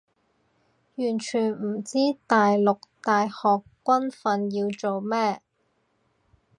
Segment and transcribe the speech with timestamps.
[0.95, 5.43] 完全唔知大陸大學軍訓要做咩